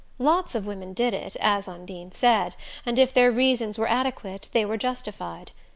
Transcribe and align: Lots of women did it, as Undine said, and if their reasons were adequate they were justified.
Lots 0.17 0.55
of 0.55 0.65
women 0.65 0.93
did 0.93 1.13
it, 1.13 1.35
as 1.39 1.67
Undine 1.67 2.11
said, 2.11 2.55
and 2.87 2.97
if 2.97 3.13
their 3.13 3.29
reasons 3.31 3.77
were 3.77 3.87
adequate 3.87 4.47
they 4.51 4.65
were 4.65 4.75
justified. 4.75 5.51